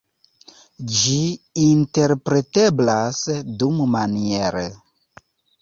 [0.93, 1.17] Ĝi
[1.65, 3.23] interpreteblas
[3.65, 4.69] dumaniere.